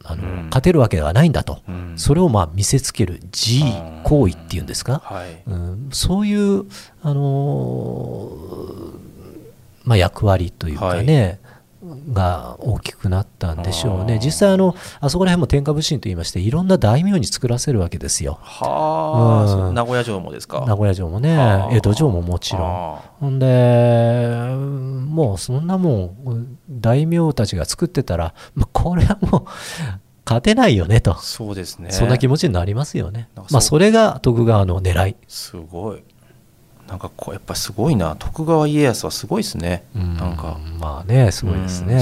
[0.04, 0.44] あの、うん。
[0.46, 1.94] 勝てるわけではないんだと、うん。
[1.96, 3.72] それをまあ見せつける示威
[4.04, 5.42] 行為っていうんですか、はい。
[5.46, 6.64] うん、そういう、
[7.02, 9.06] あのー
[9.84, 11.40] まあ、役割というかね、
[12.12, 19.74] が大きくなったんでしょうね、実際あの、あそこら辺も天下武神といいまして、いろんな大名に作らせるわけですよ、はあ、うん。
[19.74, 20.64] 名古屋城もですか？
[20.66, 22.62] 名古屋城もね江戸城ももちろん。
[22.62, 23.00] あ。
[23.20, 23.46] ほんで、
[25.08, 29.44] もうそんなもん、大名たちが作ってたら、まあ、これはもう
[30.26, 31.12] 勝てないよねと。
[31.12, 31.92] ー、そうですね。
[31.92, 33.28] そんな気持ちになりますよね。
[33.36, 35.16] まあ、それが徳川の狙い。
[35.28, 36.02] すごい
[36.88, 38.16] なんかこうやっぱすごいな。
[38.16, 40.16] 徳川家康はすごいですね、うん。
[40.16, 40.58] なんか。
[40.78, 41.94] まあねすごいですね。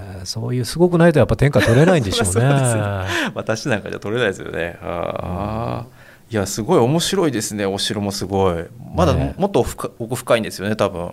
[0.00, 2.44] うんそういうすごくないとやっぱ天下取れないんでしょうね。
[2.50, 3.30] ね。
[3.34, 4.76] 私なんかじゃ取れないですよね。
[4.82, 5.86] ああ、
[6.28, 7.64] いやすごい面白いですね。
[7.64, 8.64] お城もすごい。
[8.94, 9.34] まだね。
[9.38, 11.12] もっと深奥深いんですよね多分。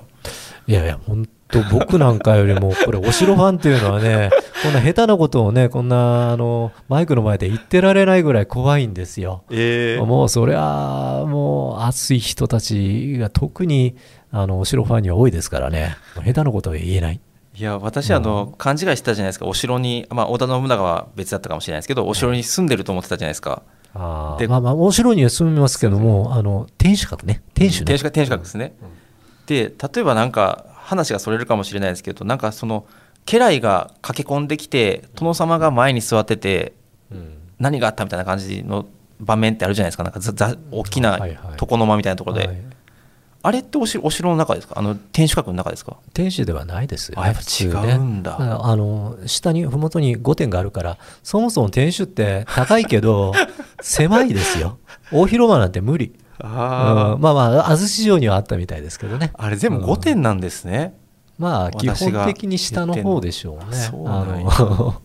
[0.65, 4.29] いやいや本当僕なんかよりもこれお城ファンっていうのはね
[4.63, 9.43] こんな下手なことをねこんなあのマイクの前で言ってられないぐらい怖いんですよ。
[9.49, 13.95] えもうそれはもう熱い人たちが特に
[14.31, 15.95] あのお城ファンには多いですからね。
[16.25, 17.19] 下手なことは言えない。
[17.55, 19.45] いや私あの勘違いしてたじゃないですか。
[19.45, 23.61] お城に、まあ、織田信長は別だったかもしれないですけどお城に住んでると思ってたじゃないですか、
[23.93, 24.49] であー。
[24.49, 27.43] まあまあお城には住みますけどもあの天守閣ね。
[27.53, 27.85] 天守ね。
[27.85, 28.73] 天守閣天守閣ですね、
[29.45, 32.85] で例えばなんか話がそれるかもしれないですけどなんかその
[33.25, 36.73] 家来が駆け込んできて殿様が前に座ってて
[37.11, 37.33] うん。
[37.59, 38.85] 何があったみたいな感じの
[39.21, 40.03] 場面ってあるじゃないですか？
[40.03, 41.37] なんかざざ大きなはいはい。
[41.61, 42.57] 床の間みたいなところで、はい。
[43.45, 44.73] あれってお城お城の中ですか？
[44.77, 45.95] あの天守閣の中ですか？
[46.13, 47.09] 天守ではないです。
[47.09, 47.23] よね。
[47.23, 48.37] あやっぱ違うんだ。
[48.39, 53.33] ねああの下に麓に御殿があるから、そもそも天守って高いけど
[53.81, 54.79] 狭いですよ。
[55.13, 56.13] 大広間なんて無理。
[56.39, 57.21] あうん。
[57.21, 59.31] まあまあ安土城にはあったみたいですけどね。
[59.35, 60.95] あれ全部5点なんですね、
[61.37, 63.77] まあ基本的に下の方でしょうね。
[63.77, 64.45] そうあなんや。
[64.45, 65.01] の。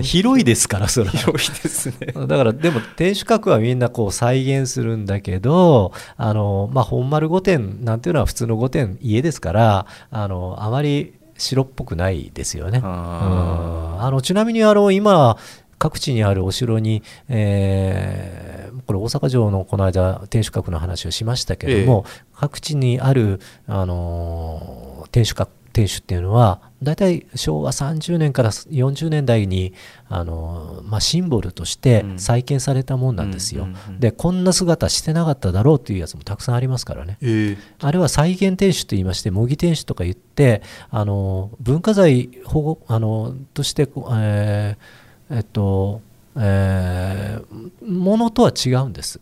[0.00, 1.12] い広いですからそれは。
[1.12, 2.12] 広いですね。
[2.26, 12.78] だからでも天守閣はみんなこう再現するんだけどあの、まあ、本丸御殿なんていうのは普通の御殿家ですからあのあまり白っぽくないですよね。
[12.78, 12.84] うん。
[12.86, 15.36] ああのちなみにあの今
[15.80, 29.72] 各地にあるお城に、えーこれ大阪城のこの間天守閣の話をしましたけども、各地にある、あのー天守閣天守っていうのは大体昭和30年から40年代に、
[30.08, 33.68] あのーまあ、シンボルとしてうん再建されたもんなんですよ。
[33.98, 37.18] でこんな姿してなかっただろうというやつもたくさんありますからね。
[37.22, 44.99] えあれは再現天守と言いまして模擬天守とか言ってあの文化財保護あのとして、えー
[45.30, 46.00] えっと
[46.36, 49.20] えーものとは違うんです。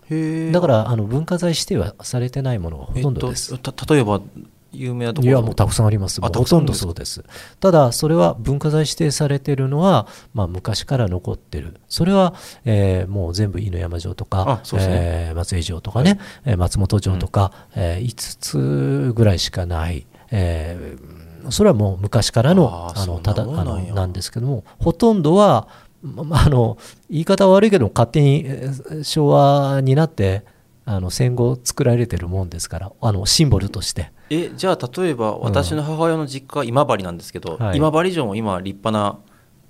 [0.52, 4.20] だからあの文化財指定はされてないものがほとんどです、えっとた例えば
[4.72, 7.24] 有名なところいやもうたくさんあります、ほとんどそうです。
[7.60, 12.34] ただ、それは文化財指定されているのは、まあ、昔から残ってる、それは、
[12.66, 14.78] えーもう全部犬山城とかね。
[14.78, 18.14] えー松江城とかね、えー松本城とか、え5
[19.08, 20.06] つぐらいしかない。
[20.30, 25.68] えーそれはもう昔からのあのただあのなんですけどもほとんどは、
[26.02, 26.78] ま あの
[27.10, 30.44] 言い方は悪いけど勝手にえー昭和になって
[30.84, 34.10] あの戦後作られてるもんですからあのシンボルとして。
[34.30, 37.78] えじゃあ例えば私の母親の実家は今治なんですけど、はい。
[37.78, 39.18] 今治城も今立派な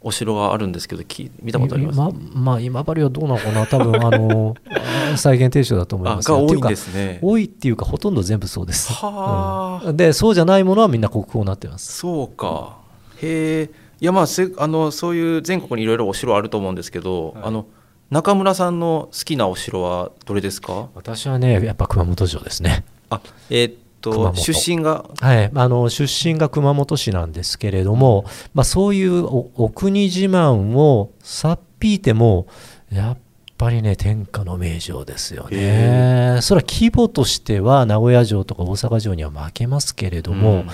[0.01, 1.99] お城があるんですけどき見たことあります？
[1.99, 3.67] ままあ今治はどうなのかな？
[3.67, 4.55] 多分あの
[5.17, 6.37] 再現停止だと思いあますよ。
[6.39, 7.19] が多いんっていうかですね。
[7.23, 8.93] 多いっていうかほとんど全部そうです。
[8.93, 9.89] はあ。
[9.89, 9.97] うん。
[9.97, 11.93] でそうじゃないものはみんな国宝になってます。
[11.99, 12.77] そうか。
[13.23, 17.67] へえいやまあせあのそういう全国にいろいろお城あると思うんですけど、あの
[18.11, 20.89] 中村さんの好きなお城はどれですか？
[20.95, 22.85] 私はねやっぱ熊本城ですね。
[23.11, 24.35] あえーっ熊と本。
[24.37, 25.05] 出身が？
[25.21, 32.47] はい、あの出身が熊本市なんですけれども、まあ、そういうおお国自慢をさっぴいても
[32.93, 33.19] やっ
[33.59, 36.39] ぱりね天下の名城ですよね。
[36.41, 40.71] それは規模としては名古屋城とか大阪城には負けますけれども、うん。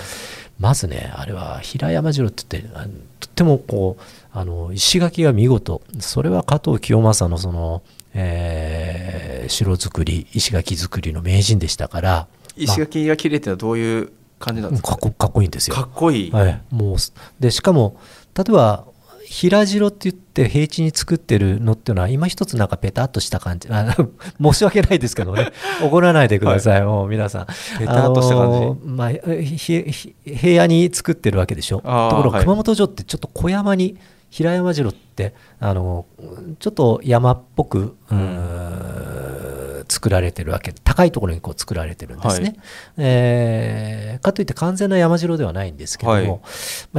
[0.57, 2.89] まずねあれは平山城って言って
[3.25, 5.81] とってもこうあの石垣が見事。
[5.99, 7.81] それは加藤清正のその、
[8.13, 14.89] えー城作り石垣作りの名人でしたから、石垣が綺麗ってのはどういう感じなんですか？
[14.89, 15.75] かっこかっこいいんですよ。
[15.75, 17.99] かっこいい、はい、もうすでしかも
[18.35, 18.85] 例えば
[19.27, 23.67] 平城って言って平地に作ってるのっていうのは今一つなんかペタッとした感じ。
[23.71, 23.95] あ
[24.41, 25.49] 申し訳ないですけどね。
[25.83, 27.45] 怒らないでください、もう皆さん。
[27.79, 28.57] ペタッとした感じ？
[28.57, 29.09] あのーまあ、
[30.35, 31.77] 平野に作ってるわけでしょ？
[31.77, 33.97] ところが熊本城ってちょっと小山に
[34.29, 36.05] 平山城ってあの
[36.59, 39.04] ちょっと山っぽく、うーん
[40.05, 42.57] 作られてるわけ高いところにこう作られてるんですね、はい。
[42.97, 46.27] えーかといって完全な山城ではないんですけども、はい。
[46.27, 46.37] ま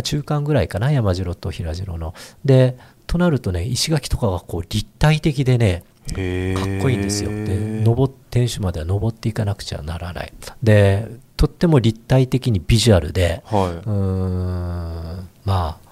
[0.01, 2.15] あ、中間ぐらいかな山城と平城の。
[2.45, 5.85] でとなるとね石垣とかがこう立体的でね
[6.17, 7.31] へかっこいいんですよ。
[7.31, 10.33] でー登っ天守までは登っていかなくちゃならない。
[10.65, 15.86] でとっても立体的にビジュアルではうーんまあ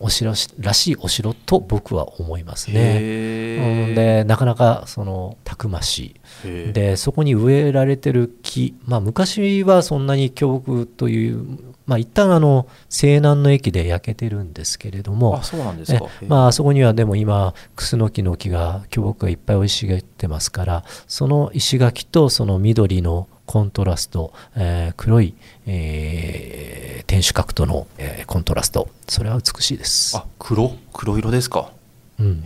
[0.00, 3.94] お城しらしいお城と僕は思いますいね。
[3.94, 6.72] でなかなかそのたくましい。
[6.72, 15.36] でそこに植えられてる木、まあ、昔はそんなに巨木という、まあ一旦あの西南の駅で焼けてるんですけれども。
[15.36, 15.94] あそうなんです
[16.28, 25.34] まあ、あそこにはでも今クスノキの木が巨木がいっぱい生い茂ってますからその石垣とその緑のコントラスト、えー黒い、
[25.66, 28.90] えー天守閣との、えーコントラスト。
[29.08, 30.18] それは美しいです。
[30.18, 31.72] あ、黒黒色ですか？
[32.20, 32.44] うん、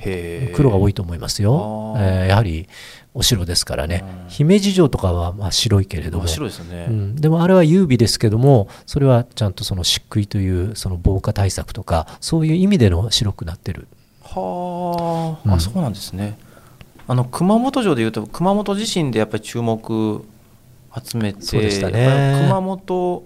[0.55, 1.97] 黒が多いと思いますよ。
[1.99, 2.69] えーやはり
[3.15, 4.05] お城ですからね。
[4.25, 4.31] うん。
[4.31, 6.29] 姫路城とかはまあ白いけれども。
[6.29, 13.88] 白ですよね、うん、でもあれは優美ですけどもそれはちゃんとその漆喰というその防火対策とかそういう意味での白くなってる。
[14.23, 15.55] はあ、うん。
[15.55, 16.38] あそうなんですね。
[17.09, 20.25] あの熊本城でいうと熊本地震でやっぱり注目
[21.05, 22.40] 集めてね。
[22.48, 23.24] 熊本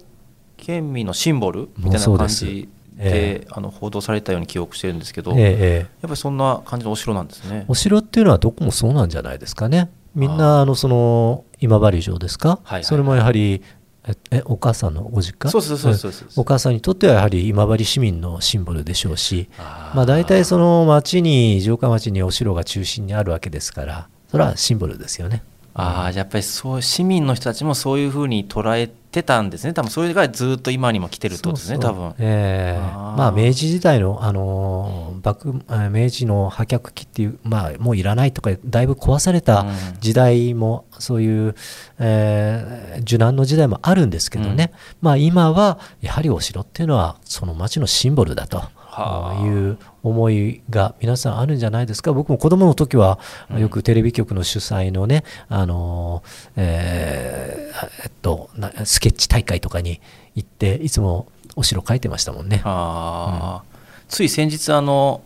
[0.57, 7.65] 県民のシンボルみたいな感もうそうでえであの報道されたように記憶してるんですけど、ええやっええぱりそんな感じのお城なんですね。
[7.69, 9.91] お城っていうのはどこもそうなんじゃないですかね。
[10.15, 13.63] みんなあのその今治城ですか、はいはいそれもやはり
[14.09, 15.51] ええお母さんのご実家？
[15.51, 25.43] そうそうそうそうお母さんにとってはやはり今治市民のシンボルでしょうしあまあ大体その町に城下町にお城が中心にあるわけですからそれはシンボルですよね
[25.79, 29.75] ああやっぱりそう市民の人たちもそういうふうに捉えてたんですね。
[29.75, 32.15] 多分それがずっと今にも来てるってことですね多分。
[32.19, 33.17] えー。
[33.17, 39.67] まあ明治時代の、あのー幕えー明治の破却期っていう、まあ、もういらないとかだいぶ壊された
[40.01, 41.55] 時代も、そういう、
[41.99, 44.73] えー受難の時代もあるんですけどね、
[45.03, 48.63] まあ、今はやはりお城っていうのはその町のシンボルだと。
[48.97, 49.45] はあ。
[49.45, 49.79] いう
[50.09, 52.13] 思いが皆さんあるんじゃないですか？
[52.13, 53.19] 僕も子供の時は
[53.59, 56.23] よくテレビ局の主催のね、あの
[56.55, 60.01] えーえっとなスケッチ大会とかに
[60.35, 61.27] 行っていつも
[61.57, 62.63] お城描いてましたもんね。
[62.65, 63.77] あー。
[64.09, 65.23] つい先日あの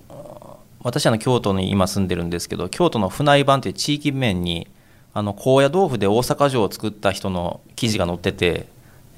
[0.82, 4.66] 私あの京都に今住んでるんですけど京都の船井版という地域面に
[5.12, 8.66] あの高野豆腐で大阪城を作った人の記事が載ってて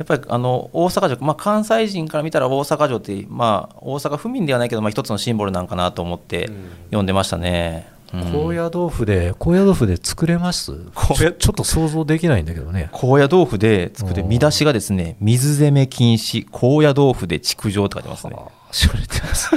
[0.03, 6.50] やっぱりあの大阪城、まあ、関西人から見たら大阪城って、まあ、大阪府民ではないけど、まあ、一つのシンボルなんかなと思って
[6.86, 7.07] 読ん。
[7.07, 7.88] でましたね。
[8.12, 8.32] うん。
[8.32, 10.72] 高野豆腐で高野豆腐で作れます？
[10.94, 12.88] 高野ちょちょっと想像できないんだけどね。
[12.90, 18.36] 高野豆腐で作る見出しがですね水攻め禁止高野豆腐で築城って書いてますね。
[18.72, 19.50] 知られてます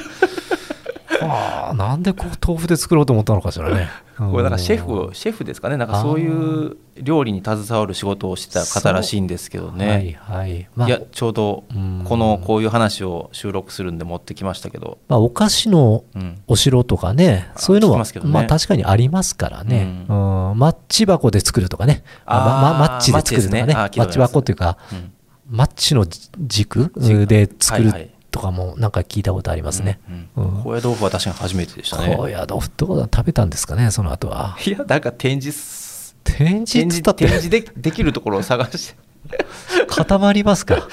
[1.22, 3.89] ああなんでこう豆腐で作ろうと思ったのかしらね。
[4.18, 5.76] これなんかシェうんフシェフですかね。
[5.76, 10.68] なんかそういう料理に携わる仕事をしてた方らしいんですけどね、はいはい。
[10.76, 12.01] まあいやちょうどうん。
[12.05, 18.05] このこういう話を収録するんで持ってきましたけど、まあ、お菓子のうん、お城とかね、そういうのはね。
[18.24, 20.16] まあ確かにありますからね、うう
[20.53, 20.57] ん。
[20.57, 23.74] マッチ箱で作るとかね、あまマッチで作るとかね、マッチですね。
[23.74, 24.32] あマッチ聞いたことあります。
[24.34, 25.11] 箱というか、うん。
[25.49, 27.28] マッチの軸軸。
[27.28, 29.98] で作るとかもなんか聞いたことありますね。
[30.36, 30.64] うんうん。
[30.64, 32.14] 高野豆腐は確かに初めてでしたね。
[32.18, 34.58] 高野豆腐とか食べたんですかね、その後は。
[34.66, 39.06] いやなんか展示展示展示でできるところを探して。
[39.88, 40.86] 固まりますか、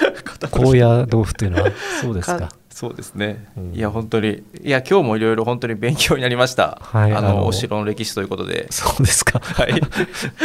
[0.49, 1.71] 高野豆腐っていうのは。
[2.01, 2.49] そうですか。
[2.69, 3.73] そうですね、うん。
[3.75, 4.41] いや本当に。
[4.63, 8.67] いや今日もいろいろ本当に勉強になりました、あはいあののお城の歴史ということで。
[8.71, 9.41] そうですか。
[9.43, 9.73] はい。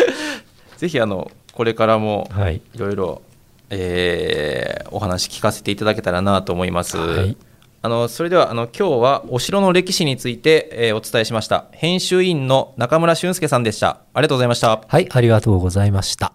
[0.76, 2.60] ぜひあのこれからもはい。
[2.74, 3.22] いろいろ、
[3.70, 6.96] えーお話聞かせていただけたらなと思います。
[6.96, 7.36] はい。
[7.80, 11.66] あのそれではあの今日はお城の歴史について、えーお伝えしました。
[11.72, 14.00] 編集員の中村俊介さんでした。
[14.14, 14.82] ありがとうございました。
[14.86, 16.32] はい、ありがとうございました。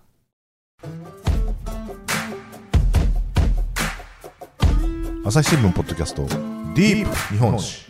[5.26, 7.86] 朝日新聞ポッドキャストディープ日本史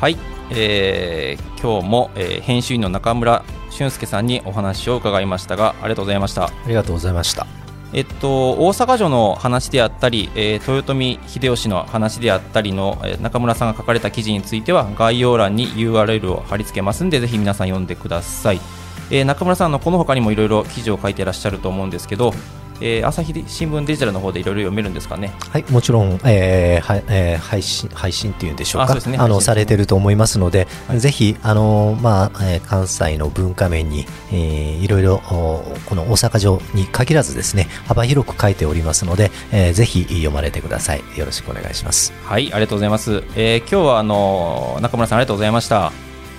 [0.00, 0.16] はい、
[0.50, 3.44] えー今日も、えー編集員の中村
[3.78, 7.46] 俊介さんにお話を伺いましたがありがとうございましたありがとうございました。
[7.94, 18.60] えっと、大阪城の話であったり、えー豊臣秀吉の話であったりの、えー中村さんが書かれた記事については概要欄に URL を貼り付けますんでぜひ皆さん読んでください、
[19.10, 22.34] えー中村さんのこの他にもいろいろ記事を書いていらっしゃると思うんですけど、
[22.80, 25.32] えー朝日新聞デジタルの方でいろいろ読めるんですかね？
[25.50, 41.02] はい、もちろん、えーはえー配信配信っていうんでしょうか、あねのされてると思いますので、ぜひあのまあえー関西の文化面に、えーいろいろおこの大阪城に限らずですね幅広く書いておりますので、えーぜひ読まれてください。
[41.16, 42.12] よろしくお願いします。
[42.24, 43.24] はい、ありがとうございます。
[43.34, 45.92] えー今日はあのー中村さんありがとうございました。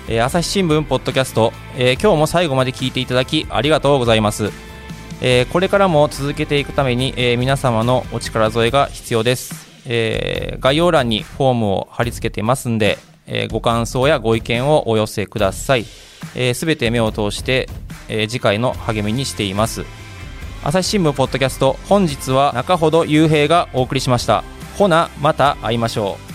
[0.08, 4.69] えー朝日新聞ポッドキャスト、えー今日も最後まで聞いていただきありがとうございます。
[5.22, 9.68] えーこれからも続けていくために、えー皆様のお力添えが必要です。
[9.86, 12.98] えー概要欄にフォームを貼り付けてますんで、
[13.28, 15.86] えご感想やご意見をお寄せください。
[15.86, 15.96] す
[16.36, 17.70] べ、全て目を通して、
[18.08, 19.86] え次回の励みにしています。
[20.62, 24.44] 朝日新聞ポッドキャスト本日は中ほど雄平がお送りしました
[24.78, 26.29] ほなまた会いましょう